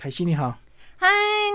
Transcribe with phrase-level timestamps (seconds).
[0.00, 0.56] 凯西你好，
[0.98, 1.08] 嗨，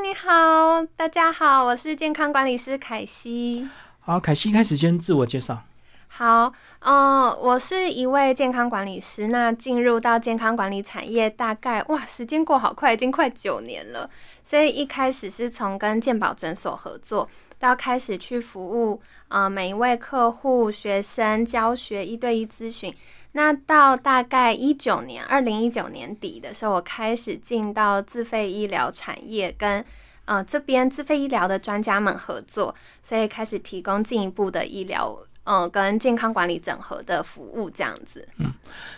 [0.03, 3.69] 你好，大家好，我是健康管理师凯西。
[4.01, 5.63] 好，凯西开始先自我介绍。
[6.09, 9.27] 好，呃，我是一位健康管理师。
[9.27, 14.09] 那进入到健康管理产业，大概哇，时间过好快，已经快九年了。
[14.43, 22.93] 所以一开始是从跟健保诊所合作，到开始去服务呃每一位客户、学生教学一对一咨询。
[23.33, 29.83] 那到大概一九年，二零一九年底的时候，我开始进到自费医疗产业，跟
[30.25, 38.27] 呃这边自费医疗的专家们合作，所以开始提供进一步的医疗，呃跟健康管理整合的服务这样子。
[38.37, 38.53] 嗯，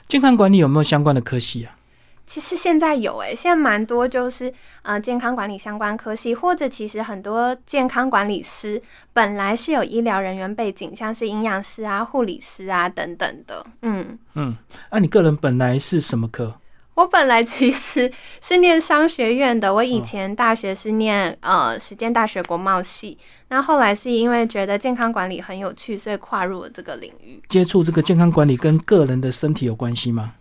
[0.07, 1.77] 健康管理有没有相关的科系啊？
[2.25, 8.81] 其实现在有诶，现在蛮多就是呃健康管理相关科系，或者其实很多健康管理师
[9.13, 13.65] 本来是有医疗人员背景，像是营养师啊、护理师啊等等的。
[13.83, 14.57] 嗯嗯，
[14.91, 16.55] 那你个人本来是什么科？
[16.95, 18.09] 我本来其实
[18.41, 23.17] 是念商学院的，我以前大学是念呃实践大学国贸系，
[23.49, 27.43] 那后来是因为觉得健康管理很有趣，所以跨入了这个领域。
[27.49, 30.33] 接触这个健康管理跟个人的身体有关系吗？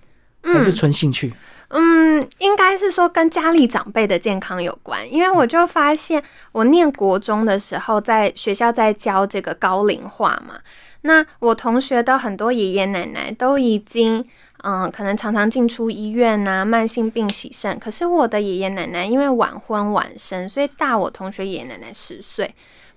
[0.45, 1.29] 还是纯兴趣？
[1.29, 1.35] 嗯，
[2.39, 10.61] 应该是说跟家里长辈的健康有关，因为我就发现我念国中的时候，在学校在教这个高龄化嘛，
[11.03, 14.25] 那我同学的很多爷爷奶奶都已经，
[14.63, 22.55] 嗯，可能常常进出医院呐，慢性病洗肾，可是我的爷爷奶奶因为晚婚晚生，所以大我同学爷爷奶奶十岁。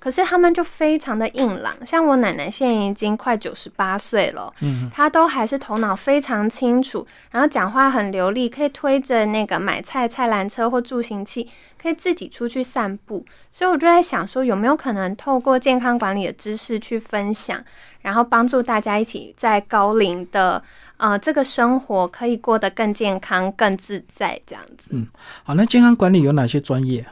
[0.07, 13.25] 可是他们就非常的硬朗，像我奶奶现在已经快九十八岁了，嗯，她都还是头脑非常清楚，然后讲话很流利，可以推着那个买菜菜篮车或助行器，可以自己出去散步。
[13.51, 17.61] 所以我就在想说，有没有可能透过健康管理的知识去分享，
[18.01, 20.63] 然后帮助大家一起在高龄的
[20.95, 24.91] 呃这个生活可以过得更健康、更自在这样子。
[24.91, 25.05] 嗯，
[25.43, 27.05] 好，那健康管理有哪些专业？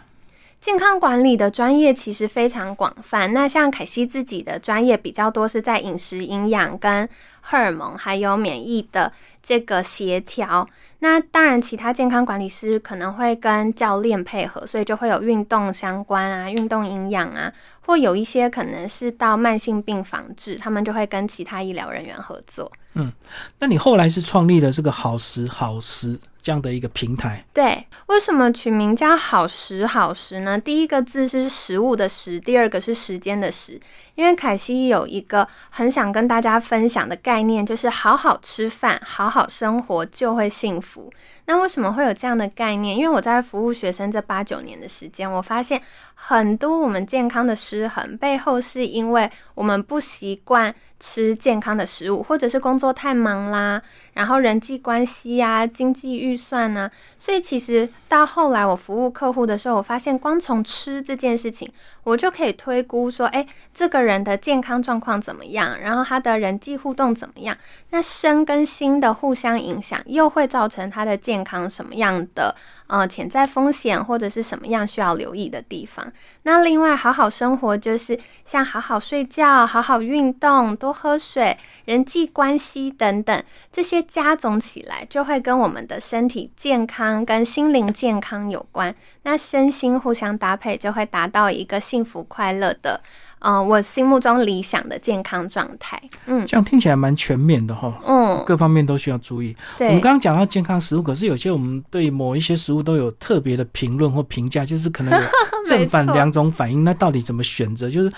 [0.66, 3.32] 健康管理的专业其实非常广泛。
[3.32, 7.08] 那像凯西自己的专业比较多是在饮食营养、跟
[7.40, 9.14] 荷尔蒙还有免疫的
[9.44, 10.68] 这个协调。
[11.02, 22.72] 那当然，其他健康管理师可能会跟教练配合，所以就会有运动相关啊、运动营养啊，或有一些可能是到慢性病防治，他们就会跟其他医疗人员合作。
[22.96, 23.14] 嗯，
[23.60, 26.20] 那你后来是创立了这个好食好食。
[26.46, 30.60] 这样的一个平台，对，为什么取名叫好食好食呢？
[30.60, 33.82] 第一个字是食物的食，第二个是时间的时。
[34.14, 41.12] 因为凯西有一个很想跟大家分享的概念，就是好好吃饭，好好生活就会幸福。
[41.48, 42.96] 那为什么会有这样的概念？
[42.96, 45.82] 因为我在服务学生这八九年的时间，我发现
[46.14, 53.82] 很多我们健康的失衡背后，是因为我们不习惯吃健康的食物，或者是工作太忙啦，
[54.16, 56.90] 然后人际关系呀、经济预算呢。
[57.20, 61.70] 所以其实到后来我服务客户的时候，我发现光从吃这件事情，
[62.04, 67.58] 我就可以推估说，哎，这个人的健康状况怎么样，然后他的人际互动怎么样，
[67.90, 71.20] 那身跟心的互相影响，又会造成他的。
[71.26, 72.56] 健康什么样的
[72.88, 76.12] 呃潜在风险或者是什么样需要留意的地方？
[76.44, 88.94] 那另外好好生活就是像好好睡觉、好好运动、多喝水、人际关系等等，这些加总起来就会跟我们的身体健康跟心灵健康有关。
[89.24, 93.02] 那身心互相搭配，就会达到一个幸福快乐的。
[93.48, 99.56] 嗯，我心目中理想的健康状态，嗯，这样听起来蛮全面的哈，嗯，各方面都需要注意。
[99.78, 105.28] 我们刚刚讲到健康食物，可是有些我们对某一些食物都有特别的评论或评价，就是可能有
[105.64, 107.88] 正反两种反应，那到底怎么选择？
[107.88, 108.12] 就是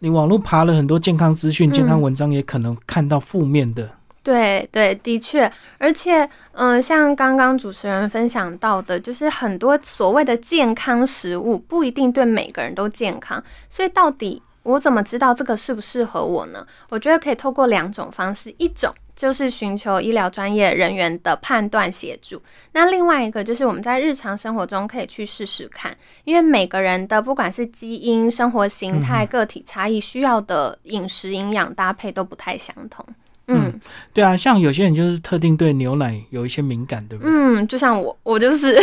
[0.00, 3.88] 你网络爬了很多健康资讯、健康文章，也可能看到负面的。
[4.24, 5.48] 对对，的确，
[5.78, 14.42] 而且，嗯，像刚刚主持人分享到的，就是很多所谓的健康食物不一定对每个人都健康，所以到底。
[14.64, 16.66] 我怎么知道这个适不适合我呢？
[16.88, 22.42] 我觉得可以透过两种方式，一种就是寻求医疗专业人员的判断协助，
[22.72, 33.06] 那另外一个就是我们在日常生活中可以去试试看，因为每个人的不管是基因、生活形态、个体差异，需要的饮食营养搭配都不太相同。
[33.46, 33.78] 嗯，
[34.14, 37.30] 对啊，像有些人就是特定对牛奶有一些敏感，对不对？
[37.30, 38.74] 嗯，就像我，我就是，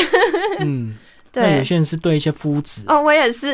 [0.59, 0.95] 嗯。
[1.33, 3.53] 对，有些人是对一些肤质哦，我也是，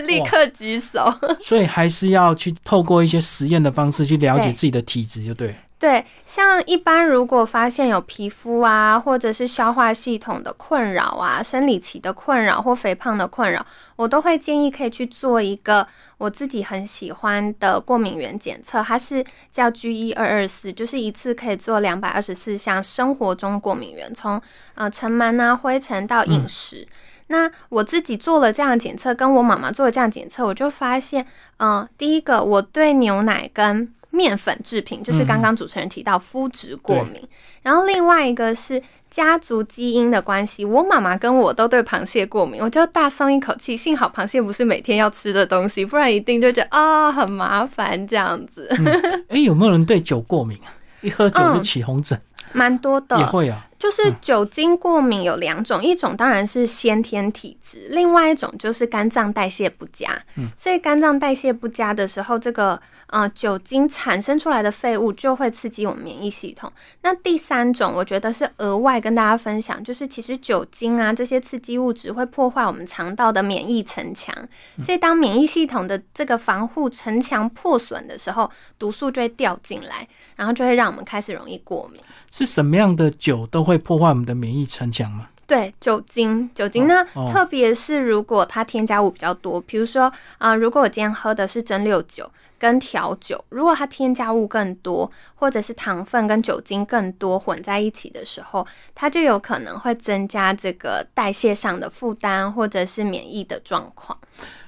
[0.00, 1.12] 立刻举手。
[1.40, 5.54] 所以还是要去透过一些实验的方式去了解自己的体质，就对。
[5.76, 15.86] 对，像一般如果发现有皮肤啊，或者是消化系统的困扰啊，生理期的困扰或肥胖的困扰，我都会建议可以去做一个
[16.16, 24.40] 我自己很喜欢的过敏原检测，它是叫 G 一二二四，就是一次可以做两百二十四项生活中过敏源，从
[24.76, 26.86] 呃尘螨啊、灰尘到饮食。
[27.28, 31.26] 那我自己做了这样检测，跟我妈妈做了这样检测，我就发现，
[31.58, 37.26] 嗯，第一个我对牛奶跟面粉制品，就是刚刚主持人提到麸质过敏，
[37.62, 38.80] 然后另外一个是
[39.10, 48.68] 家族基因的关系，我妈妈跟我都对螃蟹过敏，我就大松一口气，幸好螃蟹不是每天要吃的东西，不然一定就觉得啊很麻烦这样子。
[49.28, 50.68] 哎，有没有人对酒过敏啊？
[51.00, 52.20] 一喝酒就起红疹？
[52.52, 53.66] 蛮多的，也会啊。
[53.84, 60.18] 就是酒精过敏有两种，一种当然是先天体质，另外一种就是肝脏代谢不佳。
[60.36, 66.72] 嗯，所以肝脏代谢不佳的时候，这个呃酒精产生出来的废物就会刺激我们免疫系统。
[67.02, 74.34] 那第三种，我觉得是额外跟大家分享，就是其实酒精啊这些刺激物质会破坏我们肠道的免疫城墙，
[74.82, 82.00] 所以当免疫系统的这个防护城墙破损的时候，毒素就会掉进来，然后就会让我们开始容易过敏。
[82.30, 85.28] 是什么样的酒都会破坏我们的免疫城墙吗？
[85.46, 104.18] 对，酒精，酒精呢，特别是如果它添加物比较多，比如说啊，如果我今天喝的是蒸馏酒跟调酒，如果它添加物更多，或者是糖分跟酒精更多混在一起的时候，它就有可能会增加这个代谢上的负担，或者是免疫的状况。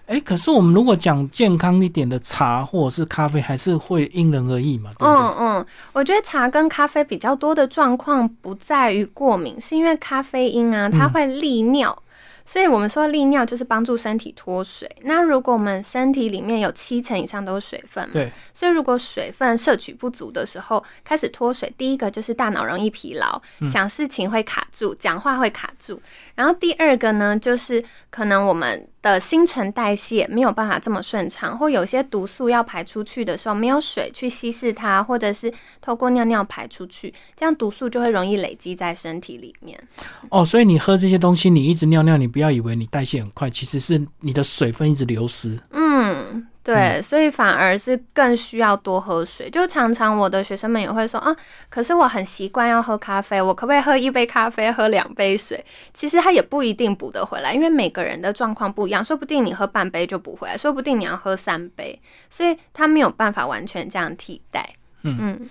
[0.06, 4.92] 哎，可是我们如果讲健康一点的茶或者是咖啡，还是会因人而异嘛？
[5.00, 12.02] 嗯嗯，我觉得茶跟咖啡比较多的状况不在于过敏，是因为咖啡因啊，它会利尿。
[12.48, 14.88] 所以我们说利尿就是帮助身体脱水。
[15.02, 26.00] 那如果我们身体里面有七成以上都是水分，对，所以如果水分摄取不足的时候，开始脱水，第一个就是大脑容易疲劳，想事情会卡住，讲话会卡住。
[26.36, 39.78] 然后第二个呢，就是可能我们的新陈代谢没有办法这么顺畅，或有些毒素要排出去的时候，没有水去稀释它，或者是透过尿尿排出去，这样毒素就会容易累积在身体里面。
[40.30, 45.56] 哦，所以你喝这些东西，你一直尿尿，你不要以为你代谢很快，其实是你的水分一直流失。
[45.70, 45.95] 嗯。
[46.66, 49.48] 对，所以反而是更需要多喝水。
[49.48, 51.34] 就常常我的学生们也会说啊，
[51.70, 55.64] 可是我很习惯要喝咖啡，我可不可以喝一杯咖啡，喝两杯水？
[55.94, 64.68] 其实它也不一定补得回来，因为每个人的状况不一样，说不定你喝半杯就补回来，说不定你要喝三杯，所以它没有办法完全这样替代。
[65.02, 65.50] 嗯嗯，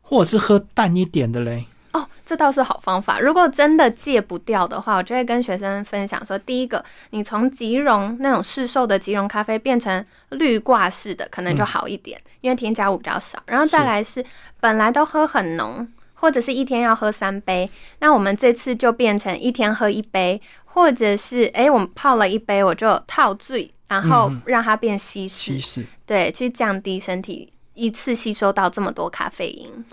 [0.00, 1.66] 或者是喝淡一点的嘞。
[1.94, 3.20] 哦，这倒是好方法。
[3.20, 13.40] 如果真的戒不掉的话，我就会跟学生分享说：第一个，你从即溶那种市售的即溶咖啡变成滤挂式的，可能就好一点，因为添加物比较少。
[13.46, 14.24] 然后再来是
[14.58, 17.70] 本来都喝很浓，或者是一天要喝三杯，
[18.00, 29.84] 那我们这次就变成一天喝一杯，或者是哎，我们泡了一杯，我就套醉，然后让它变稀释，稀释，对，去降低身体一次吸收到这么多咖啡因。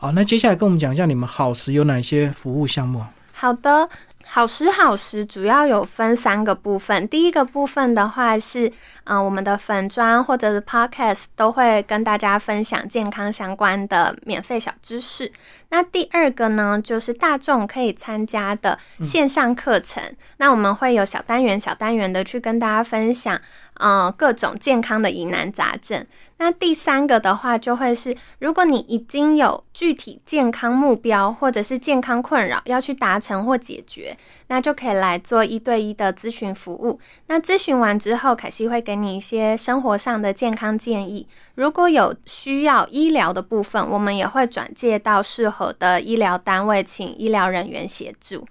[0.00, 3.02] 好，那接下来跟我们讲一下你们好时有哪些服务项目？
[3.32, 3.88] 好的，
[4.24, 7.08] 好时好时主要有分三个部分。
[7.08, 8.72] 第一个部分的话是，
[9.04, 15.32] 嗯，我们的粉砖或者是 podcast 都会跟大家分享健康相关的免费小知识。
[15.70, 20.00] 那第二个呢，就是大众可以参加的线上课程。
[20.36, 23.40] 那我们会有小单元、小单元的去跟大家分享。
[23.78, 26.04] 嗯，各种健康的疑难杂症。
[26.38, 34.16] 那第三个的话，就会是如果你已经有具体健康目标或者是健康困扰要去达成或解决，
[34.46, 37.00] 那就可以来做一对一的咨询服务。
[37.26, 41.26] 那咨询完之后，凯西会给你一些生活上的健康建议。
[41.56, 48.46] 如果有需要医疗的部分，我们也会转介到适合的医疗单位，请医疗人员协助。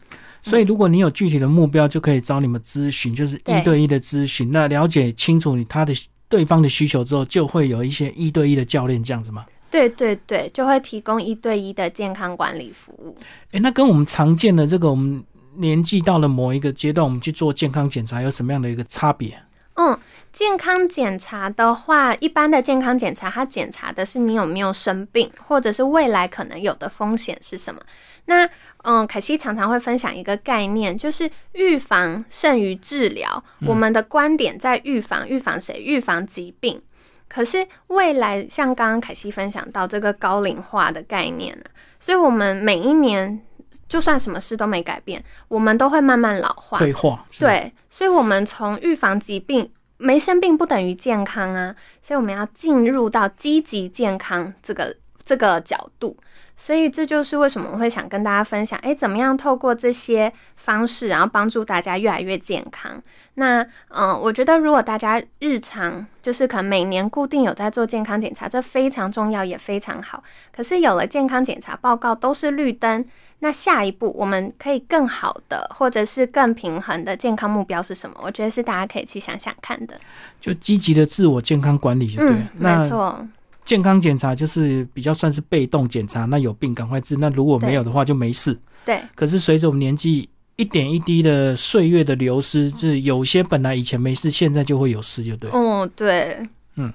[0.48, 4.50] 所以，如果你有具体的目标，就可以找你们咨询，就是一对一的咨询。
[4.52, 5.94] 那了解清楚你他的
[6.30, 9.46] 对方的需求之后，就会有一些一对一的教练这样子吗？
[9.70, 13.14] 对对对，就会提供一对一的健康管理服务。
[13.52, 15.22] 哎，那跟我们常见的这个，我们
[15.58, 19.38] 年纪到了某一个阶段，我们去做健康检查，有什么样的一个差别？
[19.76, 20.00] 嗯，
[20.38, 27.82] 健康检查的话，一般的健康检查，它检查的是你有没有生病，或者是未来可能有的风险是什么。
[28.26, 28.48] 那
[28.84, 33.44] 嗯，凯西常常会分享一个概念，就是预防胜于治疗。
[33.66, 35.82] 我们的观点在预防，预防谁？
[35.82, 36.80] 预防疾病。
[37.28, 41.66] 可是未来像刚刚凯西分享到这个高龄化的概念呢，
[42.00, 43.42] 所以我们每一年
[43.90, 47.26] 就算什么事都没改变，我们都会慢慢老化、退化。
[47.40, 56.18] 对，所以我们从预防疾病，没生病不等于健康啊，所以我们要进入到积极健康这个这个角度。
[56.60, 63.00] 所以这就是为什么我会想跟大家分享，哎，怎么样透过这些方式，然后帮助大家越来越健康。
[63.36, 70.24] 那嗯，我觉得如果大家日常就是可能每年固定有在做健康检查，这非常重要，也非常好。
[70.52, 73.06] 可是有了健康检查报告都是绿灯，
[73.40, 78.16] 那下一步我们可以更好的，或者是更平衡的健康目标是什么？
[78.24, 80.00] 我觉得是大家可以去想想看的。
[80.42, 83.26] 就积极的自我健康管理就对，没错。
[83.64, 88.58] 健康检查就是比较算是被动检查，那有病赶快治，那如果没有的话就没事。
[88.86, 89.02] 对。
[89.14, 95.52] 可是随着我们年纪一点一滴的岁月的流失，就是有些本来以前没事，现在就会有事，就对。
[95.52, 96.40] 哦，对。
[96.76, 96.92] 嗯。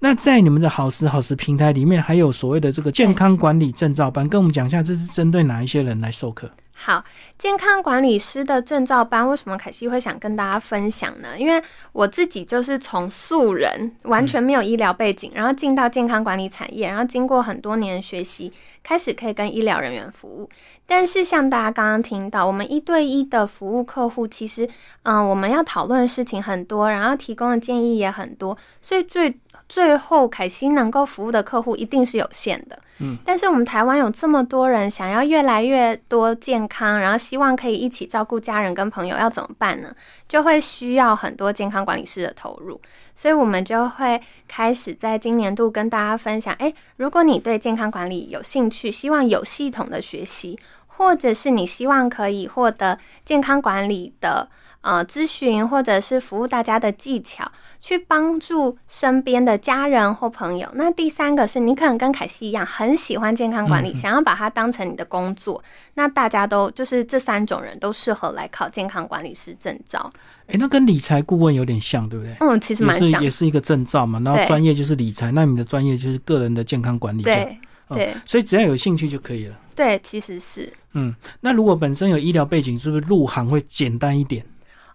[0.00, 6.50] 那在你们的好时好时平台里面，还有所谓的这个健康管理证照班，跟我们讲一下，这是针对哪一些人来授课？
[6.78, 7.02] 好，
[7.38, 11.28] 健康管理师的证照班，为什么凯西会想跟大家分享呢？
[11.38, 11.60] 因为
[11.92, 18.52] 我自己就是从素人，完全没有医疗背景，然后进到健康管理产业，然后经过很多年学习，
[18.86, 20.48] 开始可以跟医疗人员服务。
[20.86, 24.68] 但是像大家刚刚听到，我们一对一的服务客户，其实，
[25.02, 29.36] 嗯，我们要讨论的事情很多，然后提供的建议也很多，所以最
[29.68, 32.78] 最后凯西能够服务的客户一定是有限的。
[32.98, 39.92] 嗯，但是我们台湾有这么多人想要越来越多健康，然后希望可以一起照顾家人跟朋友，要怎么办呢？
[40.28, 42.80] 就会需要很多健康管理师的投入，
[43.16, 54.48] 所以我们就会开始在今年度跟大家分享：诶，如果你对健康管理有兴趣，希望有系统的学习，或者是你希望可以获得健康管理的
[54.86, 57.50] 呃咨询，或者是服务大家的技巧。
[57.78, 60.68] 去帮助身边的家人或朋友。
[60.74, 65.62] 那第三个是你可能跟凯西一样，很喜欢健康管理，想要把它当成你的工作。
[65.94, 70.10] 那大家都就是这三种人都适合来考健康管理师证照。
[70.46, 72.34] 哎，那跟理财顾问有点像，对不对？
[72.40, 74.20] 嗯，其实蛮像，也是一个证照嘛。
[74.24, 77.22] 然后专业就是理财，那你的专业就是个人的健康管理。
[77.22, 77.56] 对
[77.90, 79.56] 对，所以只要有兴趣就可以了。
[79.76, 80.72] 对，其实是。
[80.94, 84.44] 嗯，那如果本身有医疗背景，是不是入行会简单一点？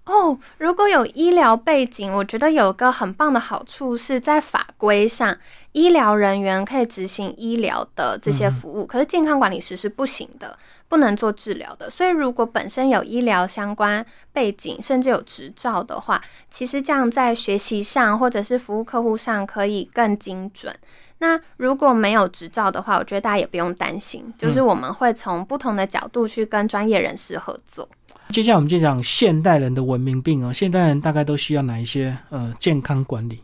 [0.05, 5.37] 哦，如果有医疗背景，我觉得有个很棒的好处是在法规上，
[5.73, 10.57] 医疗人员可以执行医疗的这些服务，可是健康管理师是不行的，
[10.89, 11.87] 不能做治疗的。
[11.87, 14.03] 所以如果本身有医疗相关
[14.33, 20.75] 背景，甚至有执照的话，其实这样在学习上或者是服务客户上可以更精准。
[21.19, 27.87] 那如果没有执照的话，我觉得大家也不用担心，就是我们会从不同的角度去跟专业人士合作。
[28.31, 30.53] 接下来我们就讲现代人的文明病哦。
[30.53, 33.43] 现代人大概都需要哪一些呃健康管理？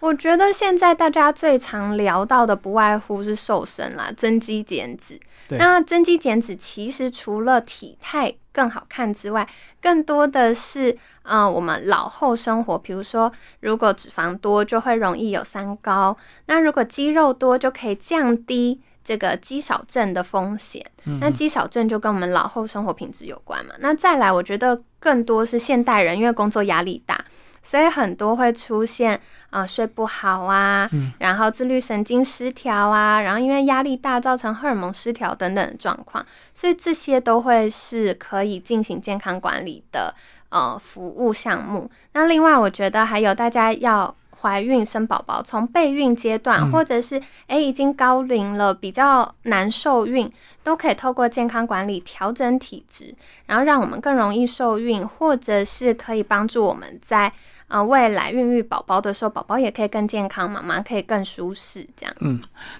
[0.00, 5.18] 我觉得现在大家最常聊到的不外乎是瘦身啦、增肌减脂。
[5.50, 9.48] 那增肌减脂其实除了体态更好看之外，
[9.80, 18.80] 更多的是嗯我们老后生活，比如说如果脂肪多就会容易有三高，那如果肌肉多就可以降低。
[19.04, 20.84] 这个肌少症的风险，
[21.20, 23.74] 那肌少症就跟我们老后生活品质有关嘛。
[23.80, 27.22] 那再来，我觉得更多是现代人，因为工作压力大，
[27.62, 29.20] 所以很多会出现
[29.50, 40.14] 啊睡不好啊，然后自律神经失调啊，然后因为压力大造成荷尔蒙失调等等的状况，所以这些都会是可以进行健康管理的
[40.48, 41.90] 呃服务项目。
[42.14, 44.16] 那另外，我觉得还有大家要。
[44.44, 50.30] 怀孕生宝宝，从备孕阶段，或者是诶已经高龄了，比较难受孕，
[50.62, 53.14] 都可以透过健康管理调整体质，
[53.46, 57.32] 然后让我们更容易受孕，或者是可以帮助我们在
[57.68, 61.88] 呃未来孕育宝宝的时候，宝宝也可以更健康，妈妈可以更舒适。
[61.96, 62.38] 这样，嗯，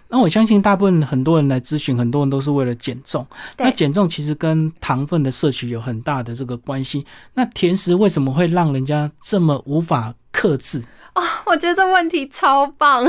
[0.08, 3.26] 那我相信大部分很多人来咨询，很多人都是为了减重。
[3.56, 7.06] 那减重其实跟糖分的摄取有很大的这个关系。
[7.32, 10.84] 那甜食为什么会让人家这么无法克制？
[11.14, 13.04] 哦，我觉得这问题超棒。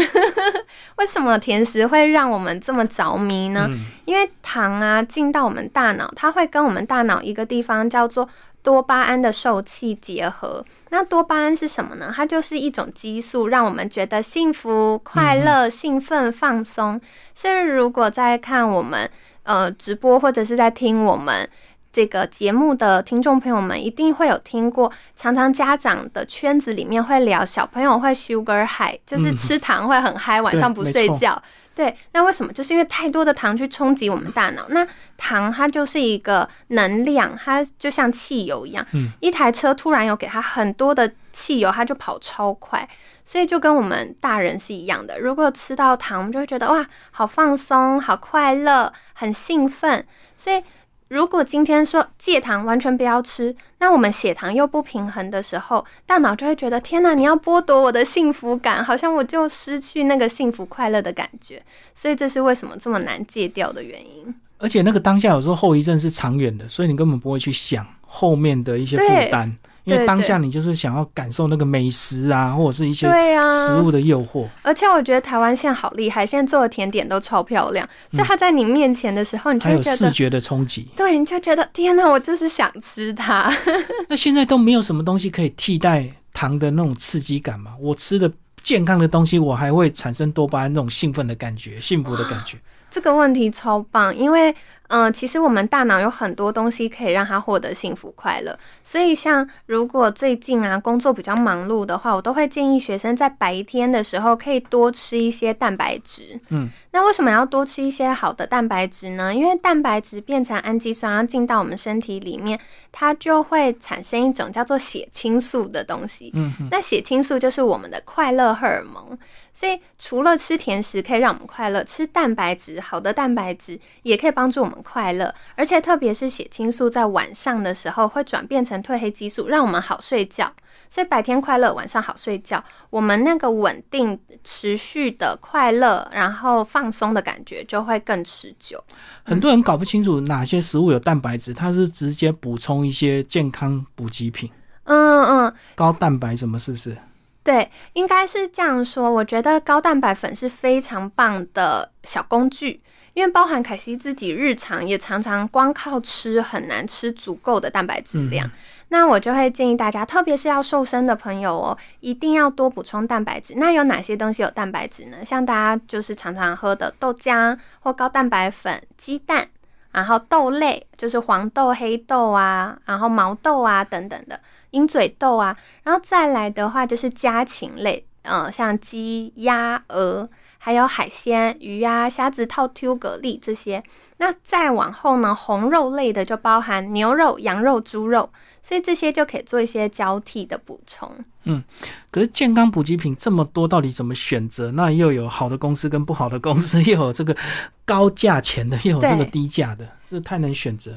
[0.98, 3.68] 为什么甜食会让我们这么着迷呢？
[4.06, 8.30] 因为糖啊进到我们大脑，它会跟我们大脑一个地方叫做
[8.62, 10.64] 多巴胺的受气结合。
[10.90, 12.14] 那多巴胺是什么呢？
[12.16, 17.02] 它就是一种激素，让我们觉得幸福、快乐、兴奋、放松。
[17.34, 19.10] 所以如果在看我们
[19.42, 21.50] 呃直播，或者是在听我们。
[21.96, 31.42] 这个节目的听众朋友们一定会有听过，常常家长的圈子里面会聊小朋友会 sugar high，就是吃糖会很嗨，晚上不睡觉。
[31.74, 32.52] 对，那为什么？
[32.52, 34.66] 就是因为太多的糖去冲击我们大脑。
[34.72, 34.86] 那
[35.16, 38.86] 糖它就是一个能量，它就像汽油一样。
[38.92, 42.86] 嗯，一台车突然有给它很多的汽油，它就跑超快。
[43.24, 50.06] 所以就跟我们大人是一样的，如果吃到糖，我们就会觉得哇，好放松，好快乐，很兴奋。
[50.36, 50.62] 所以。
[51.08, 61.62] 如果今天说戒糖，完全不要吃，那我们血糖又不平衡的时候，大脑就会觉得天哪，你要剥夺我的幸福感，好像我就失去那个幸福快乐的感觉。
[61.94, 64.34] 所以这是为什么这么难戒掉的原因。
[64.58, 69.56] 而且那个当下有时候后遗症是长远的，所以你根本不会去想后面的一些负担。
[69.86, 73.08] 因为当下你就是想要感受那个美食啊，或者是一些
[73.52, 74.46] 食物的诱惑。
[74.64, 77.88] 而且我觉得台湾现在好厉害，现在做的甜点都超漂亮。
[78.12, 80.90] 所以它在你面前的时候，你就有视觉的冲击。
[80.96, 83.52] 对，你就觉得天哪，我就是想吃它。
[84.10, 87.72] 那现在都没有什么东西可以替代糖的那种刺激感嘛？
[87.80, 88.32] 我吃的
[88.64, 92.58] 健康的东西，我还会产生多巴胺那种兴奋的感觉、幸福的感觉。
[92.90, 94.56] 这个问题超棒，因为。
[94.88, 106.40] 嗯，其实我们大脑有很多东西可以让他获得幸福快乐，所以像如果最近啊工作比较忙碌的话，我都会建议学生在白天的时候可以多吃一些蛋白质。
[106.50, 109.34] 嗯，那为什么要多吃一些好的蛋白质呢？
[109.34, 112.60] 因为蛋白质变成氨基酸，要进到我们身体里面，
[112.92, 116.32] 它就会产生一种叫做血清素的东西。
[116.36, 119.18] 嗯，那血清素就是我们的快乐荷尔蒙，
[119.54, 124.75] 所以除了吃甜食可以让我们快乐，吃蛋白质，好的蛋白质也可以帮助我们。
[124.84, 130.52] 快乐，而且特别是血清素在晚上的时候会转变成褪黑激素，让我们好睡觉。
[130.88, 138.82] 所以白天快乐，晚上好睡觉，我们那个稳定持续的快乐，然后放松的感觉就会更持久。
[139.24, 144.50] 很多人搞不清楚哪些食物有蛋白质，它是直接补充一些健康补给品。
[144.84, 146.96] 嗯嗯，高蛋白什么是不是？
[147.44, 149.12] 对，应该是这样说。
[149.12, 152.82] 我觉得高蛋白粉是非常棒的小工具。
[153.16, 158.52] 因为包含凯西自己日常也常常光靠吃很难吃足够的蛋白质量，
[158.90, 163.54] 那我就会建议大家，特别是要瘦身的朋友哦，一定要多补充蛋白质。
[163.56, 165.24] 那有哪些东西有蛋白质呢？
[165.24, 169.48] 像大家就是常常喝的豆浆或高蛋白粉、鸡蛋，
[169.94, 174.38] 然后豆类就是黄豆、黑豆啊，然后毛豆啊等等的
[174.72, 180.30] 鹰嘴豆啊，然后再来的话就是家禽类，嗯，像鸡、鸭、鹅。
[180.66, 183.84] 还有海鲜、鱼呀、虾子、套 Q、蛤蜊这些。
[184.18, 188.32] 那再往后呢，红肉类的就包含牛肉、羊肉、猪肉，
[188.64, 191.08] 所以这些就可以做一些交替的补充。
[191.44, 191.64] 嗯，
[192.10, 194.72] 可是健康补给品这么多，到底怎么选择？
[194.72, 197.38] 那又有好的公司跟不好的公司， 又有这个
[197.86, 200.92] 高价钱的，又有这个低价的，是太难选择。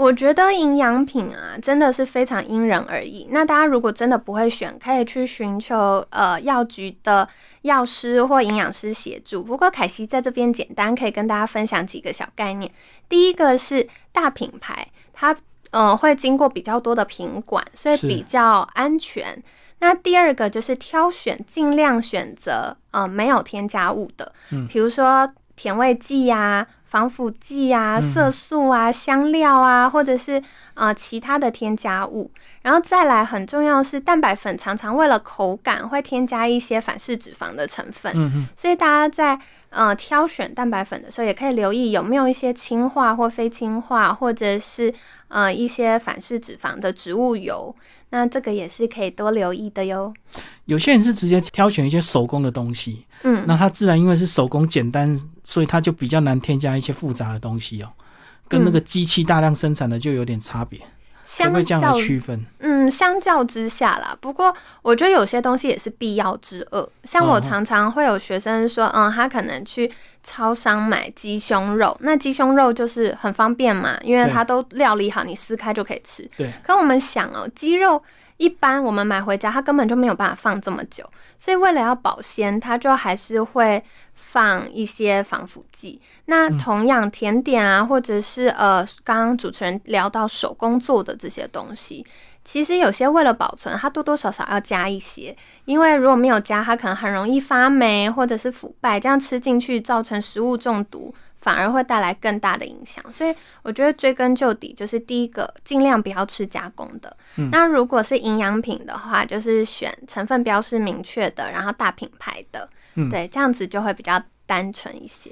[0.00, 3.28] 我觉得营养品啊，真的是非常因人而异。
[3.30, 7.28] 那大家如果真的不会选，可以去寻求呃药局的
[7.62, 9.42] 药师或营养师协助。
[9.42, 12.72] 不过凯西在这边简单可以跟大家分享几个小概念。
[13.10, 15.36] 第一个是大品牌，它
[15.70, 19.42] 呃会经过比较多的品管，所以比较安全。
[19.80, 26.66] 那第二个就是挑选，尽量选择呃没有添加物的，嗯，比如说甜味剂呀。
[26.90, 30.42] 防腐剂啊、色素啊、香料啊，或者是
[30.74, 32.28] 呃其他的添加物，
[32.62, 38.12] 然后再来很重要是蛋白粉，常常为了口感会添加一些反式脂肪的成分。
[38.16, 44.92] 嗯所以大家在呃挑选蛋白粉的时候，也可以留意有没有一些氢化或非氢化，或者是
[45.30, 47.74] 呃一些反式脂肪的植物油。
[48.12, 50.12] 那这个也是可以多留意的哟。
[50.64, 57.88] 有些人是直接挑选一些手工的东西，嗯，那它自然因为是手工简单，所以它就比较难添加一些复杂的东西哦，
[58.48, 60.80] 跟那个机器大量生产的就有点差别。
[61.30, 64.16] 相会这样区分，嗯，相较之下啦。
[64.20, 66.90] 不过我觉得有些东西也是必要之恶。
[67.04, 69.90] 像我常常会有学生说，嗯，他可能去
[70.24, 76.28] 超商买鸡胸肉，那鸡胸肉就是很方便嘛，因为它都料理好，你撕开就可以吃。
[76.36, 76.52] 对。
[76.64, 78.02] 可我们想哦，鸡肉
[78.40, 81.04] 一般我们买回家，它根本就没有办法放这么久，
[81.38, 83.82] 所以为了要保鲜，它就还是会。
[84.22, 85.98] 放一些防腐剂。
[86.26, 92.06] 那同样甜点啊，或者是呃，刚刚主持人聊到手工做的这些东西，
[92.44, 95.34] 其实有些为了保存，它多多少少要加一些。
[95.64, 103.04] 因为如果没有加，它可能很容易发霉或者是腐败，这样吃进去造成食物中毒，反而会带来更大的影响。
[103.12, 107.16] 所以我觉得追根究底，就是第一个，尽量不要吃加工的。
[107.36, 112.68] 嗯那如果是营养品的话，就是选成分标示明确的，然后大品牌的。
[112.94, 115.30] 嗯对，这样子就会比较单纯一些。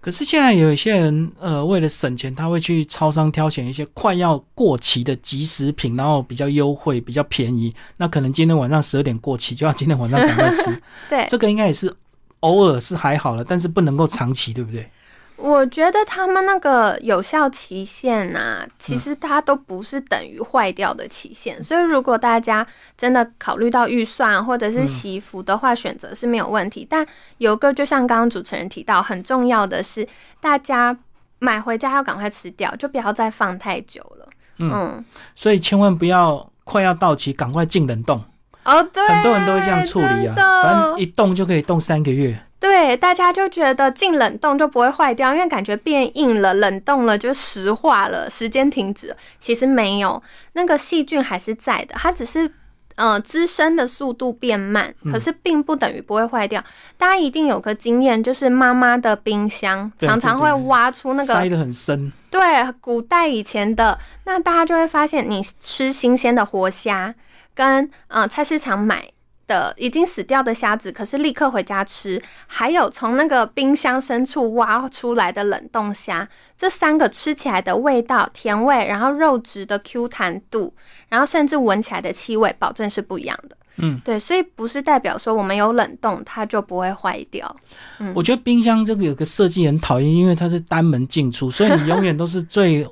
[0.00, 7.74] 可是现在有一些人，呃，为了省钱，他会去超商挑选一些快要过期的即食品，然后比较优惠、比较便宜。
[7.96, 10.80] 那可能今天晚上十二点过期，就要今天晚上赶快吃。
[11.10, 11.92] 对，这个应该也是
[12.40, 14.88] 偶尔是还好了，但是不能够长期，对不对？
[15.38, 26.84] 我觉得他们那个有效期限啊，其实它都不是等于坏掉的期限，所以如果大家真的考虑到预算或者是洗服的话，选择是没有问题。
[26.90, 27.06] 但
[27.38, 30.06] 有个就像刚刚主持人提到，很重要的是
[30.40, 30.96] 大家
[31.38, 34.28] 买回家要赶快吃掉，就不要再放太久了。
[34.58, 35.04] 嗯，
[35.36, 38.20] 所以千万不要快要到期赶快进冷冻。
[38.64, 42.36] 哦，对，很多人都会这样处理啊，反正一冻就可以冻三个月。
[42.60, 49.16] 对，大家就觉得进冷冻就不会坏掉，因为感觉变硬了，冷冻了就石化了，时间停止。
[49.38, 52.50] 其实没有，那个细菌还是在的，它只是。
[52.98, 56.60] 呃，滋生的速度变慢，可是并不等于不会坏掉。
[56.96, 62.12] 大家一定有个经验，就是妈妈的冰箱常常会挖出那个塞得很深。
[62.28, 62.40] 对，
[62.80, 67.14] 古代以前的那大家就会发现，你吃新鲜的活虾，
[67.54, 69.08] 跟嗯菜市场买。
[69.48, 72.22] 的已经死掉的虾子，可是立刻回家吃。
[72.46, 80.72] 还有从那个冰箱深处挖出来的冷冻虾，这三个吃起来的味道、甜味，然后肉质的 Q 弹度，
[81.08, 83.56] 然后甚至闻起来的气味，保证是不一样的。
[83.78, 87.56] 嗯，对，所以不是代表说我们有冷冻它就不会坏掉。
[87.98, 92.86] 嗯，我觉得冰箱这个有个设计很讨厌，因为它是单门进出，所以你永远都是最。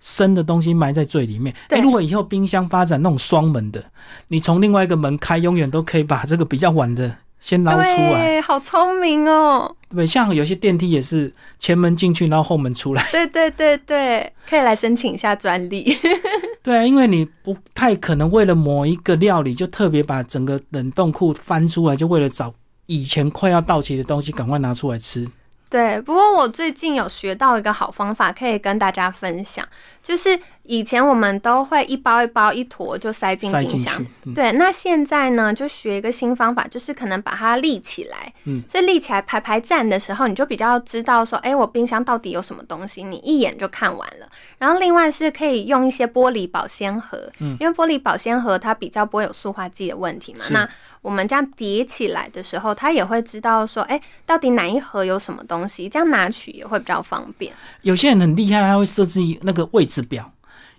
[0.00, 1.54] 生的东西埋在最里面。
[1.68, 3.84] 哎，如果以后冰箱发展那种双门的，
[4.28, 8.40] 你从另外一个门开，永远都可以把这个比较晚的先捞出来。
[8.40, 9.74] 好聪明哦！
[9.94, 13.08] 对，像有些电梯也是前门进去，然后后门出来。
[13.10, 15.96] 对对对对，可以来申请一下专利。
[16.62, 22.52] 对啊，因为你不太可能为了某一个料理，就特别把整个冷冻库翻出来，就为了找
[22.86, 25.26] 以前快要到期的东西，赶快拿出来吃。
[25.68, 29.66] 对，不过我最近有学到一个好方法，可以跟大家分享，
[30.02, 30.38] 就是。
[30.68, 34.52] 以前我们都会一包一包一坨就塞进冰箱，对。
[34.52, 38.32] 那现在呢，就学一个新方法，就是可能把它立起来。
[38.44, 44.28] 嗯，所以立起来排排站的时候，你就比较知道说，哎，我冰箱到底有什么东西，你一眼就看完了。
[44.58, 50.44] 然后另外是可以用一些玻璃保鲜盒，嗯，因为玻璃保鲜盒它比较不会有塑化剂的问题嘛。
[50.50, 50.68] 那
[51.02, 57.52] 我们这样叠起来的时候，它也会知道说，哎，到底哪一盒有什么东西，这样拿取也会比较方便。
[57.82, 60.32] 有些人很厉害，他会设置那个位置表。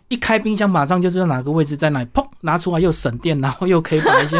[0.10, 4.38] 一开冰箱，马上就知道哪个位置在哪里，砰，拿出来又省电，然后又可以把一些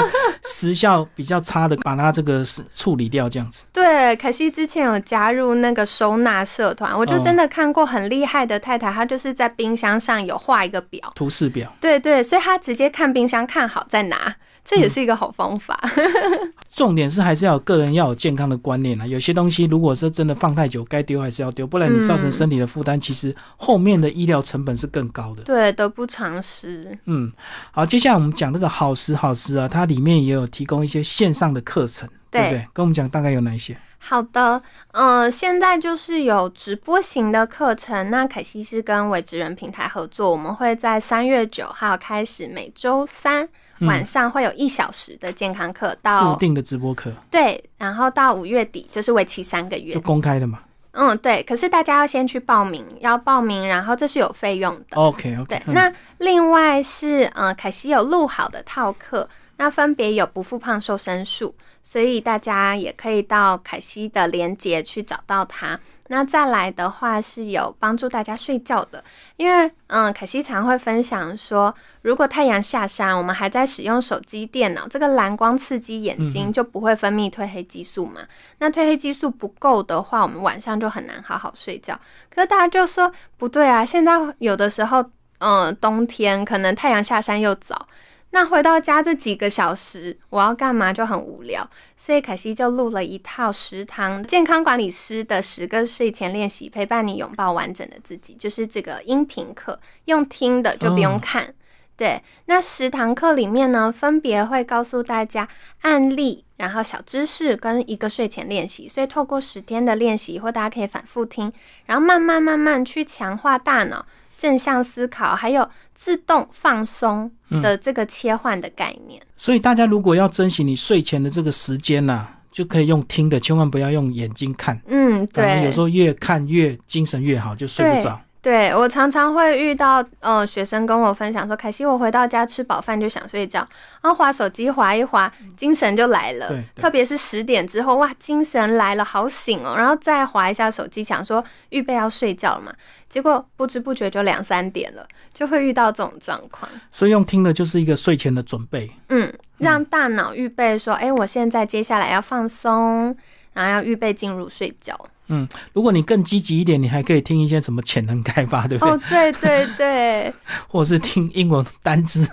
[0.48, 2.44] 时效比较差的把它这个
[2.76, 3.66] 处理掉，这样子。
[3.72, 11.72] 对，可惜之前有加入那个收纳社团，我就真的看过很厉害的太太，她就是在冰箱上有画一个表，图示表。
[11.80, 14.36] 对对，所以她直接看冰箱看好再拿。
[14.70, 15.80] 这也是一个好方法。
[16.76, 19.08] 重点是还是要个人要有健康的观念啊。
[19.08, 25.44] 有些东西如果是真的放太久，该丢还是要丢，不然你造成身体的负担，其实后面的医疗成本是更高的。
[25.44, 27.00] 对，得不偿失。
[27.06, 27.32] 嗯，
[27.72, 32.68] 好，接下来我们讲那个好时好时啊，它里面也有提供一些线上的课程，对不对？
[32.74, 33.76] 跟我们讲大概有哪一些？
[33.98, 38.10] 好的，嗯，现在就是有直播型的课程。
[38.12, 43.48] 那凯西是跟伟职人平台合作，我们会在三月九号开始，每周三。
[43.82, 47.14] 晚上会有一小时的健康课，到固定的直播课。
[47.30, 50.62] 对，然后到五月底就是为期三个月，就公开的嘛。
[50.94, 51.44] 嗯，对。
[51.44, 54.98] 可是大家要先去报名，要报名，然后这是有费用的。
[54.98, 55.46] OK，OK。
[55.64, 65.80] 对，那另外是，呃，凯西有录好的套课，那分别有不复胖瘦身术，所以大家也可以到凯西的链接去找到它。
[66.10, 69.04] 那再来的话是有帮助大家睡觉的，
[69.36, 78.22] 因为嗯，凯西常会分享说，如果太阳下山，我们还在使用手机、电脑，这个蓝光刺激眼睛，就不会分泌褪黑激素嘛。
[78.60, 82.00] 那褪黑激素不够的话，我们晚上就很难好好睡觉。
[82.34, 85.04] 可是大家就说不对啊，现在有的时候，
[85.40, 87.86] 嗯，冬天可能太阳下山又早。
[88.32, 101.54] 那回到家这几个小时，我要干嘛就很无聊，所以凯西就录了一套食堂健康管理师的十个睡前练习，陪伴你拥抱完整的自己，就是这个音频课，用听的就不用看。
[101.96, 105.48] 对，那十堂课里面呢，分别会告诉大家
[105.82, 111.52] 案例，然后小知识跟一个睡前练习，所以透过十天的练习，或大家可以反复听，
[111.88, 114.06] 然后慢慢慢慢去强化大脑。
[114.38, 119.22] 正向思考，还有自动放松的这个切换的概念。
[119.36, 124.80] 所以大家如果要珍惜你睡前的这个时间呐，就可以用听的，千万不要用眼睛看。
[124.88, 125.64] 嗯，对。
[125.66, 128.20] 有时候越看越精神越好，就睡不着。
[128.48, 133.60] 对我常常会遇到，呃，学生跟我分享说：“凯西，我回到家吃饱饭就想睡觉，
[134.02, 136.50] 然后划手机划一划，精神就来了。
[136.74, 139.76] 特别是十点之后，哇，精神来了，好醒哦。
[139.78, 142.74] 然后再划一下手机，想说预备要睡觉了嘛，
[143.10, 146.72] 结果不知不觉就两三点了，就会遇到这种状况。
[146.90, 153.14] 所以用听的就是一个睡前的准备，嗯，让大脑预备说，哎，我现在接下来要放松，
[153.58, 154.98] 然后要预备进入睡觉。”
[155.30, 158.94] 嗯，如果你更积极一点，你还可以听一些什么潜能开发，对不对？
[158.94, 160.34] 哦，对对对，
[160.70, 162.26] 或者是听英文单词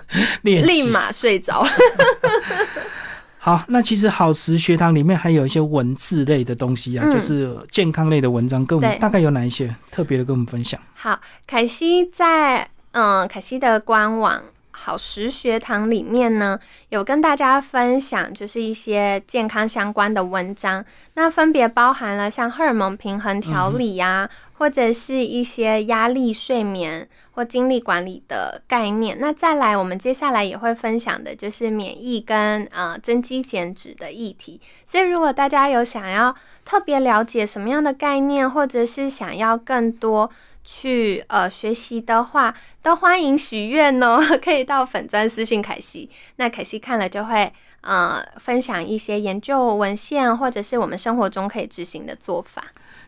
[0.43, 1.61] 练习，立马睡着。
[3.37, 10.79] 好，那其实好时学堂里面还有一些文字类的东西啊，就是健康类的文章，跟我们大概有哪一些特别的跟我们分享？
[10.93, 14.41] 好，凯西在嗯，凯西的官网。
[14.77, 16.59] 好食学堂里面呢，
[16.89, 20.83] 有跟大家分享，就是一些健康相关的文章。
[21.13, 29.17] 那分别包含了像荷尔蒙平衡调理呀，或者是一些压力、睡眠或精力管理的概念。
[29.19, 34.59] 那再来，我们接下来也会分享的就是免疫跟呃增肌减脂的议题。
[34.85, 36.35] 所以，如果大家有想要
[36.65, 40.29] 特别了解什么样的概念，或者是想要更多。
[40.65, 52.63] 去呃学习的话，都欢迎许愿哦， 可以到粉砖私信凯西，那凯西看了就会呃分享一些研究文献，或者是我们生活中可以执行的做法。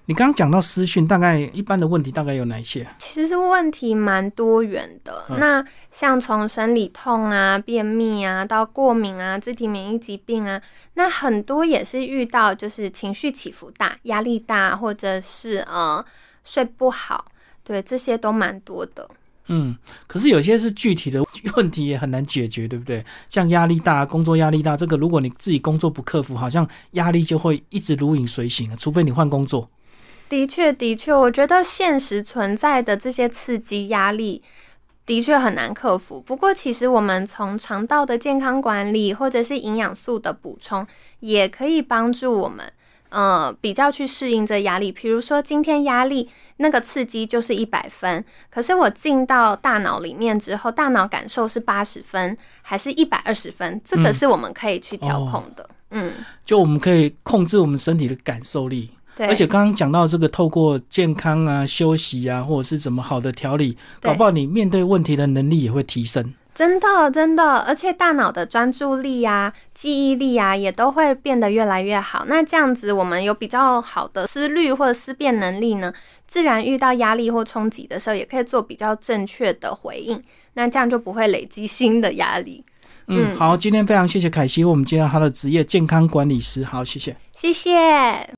[0.05, 2.87] 你刚刚讲到私讯，大概一般的问题大概有哪一些？
[2.97, 10.61] 其实是问题蛮多元的，那像从生理痛啊、便秘啊，到过敏啊、自体免疫疾病啊，
[10.93, 16.05] 那很多也是遇到就是情绪起伏大、压力大，或者是呃
[16.43, 17.25] 睡不好。
[17.67, 19.05] 对，这些都蛮多的。
[19.47, 19.75] 嗯，
[20.07, 21.21] 可是有些是具体的
[21.57, 23.03] 问题也很难解决，对不对？
[23.27, 29.69] 像压力大、工作压力大，这个如果你自己工作不克服，好像压力就会一直如影随形除非你换工作。
[30.29, 34.41] 的确，的确，我觉得现实存在的这些刺激压力
[35.05, 36.21] 的确很难克服。
[36.21, 40.87] 不过，其实我们从肠道的健康管理，或者是营养素的补充，
[41.19, 42.71] 也可以帮助我们。
[43.09, 53.81] 呃，比较去适应这压力，比如说今天压力那个刺激就是一百分，可是我进到大脑里面之后，大脑感受是八十分，还是一百二十分？
[53.85, 55.69] 这个是我们可以去调控的。
[55.91, 56.11] 嗯，
[56.45, 58.89] 就我们可以控制我们身体的感受力。
[59.15, 66.33] 对，而且刚刚讲到这个，透过健康啊、休息啊，或者是怎么好的调理，搞不好你面对问题的能力也会提升。
[66.57, 72.25] 真的，真的，而且大脑的专注力啊、记忆力啊，也都会变得越来越好。
[72.27, 75.93] 那这样子，我们有比较好的思虑或者思辨能力呢，
[76.27, 80.19] 自然遇到压力或冲击的时候，也可以做比较正确的回应。
[80.55, 82.65] 那这样就不会累积新的压力。
[83.05, 86.63] 嗯，好，今天非常谢谢凯西，我们介绍他的职业健康管理师。
[86.63, 88.35] 好，谢谢，谢谢。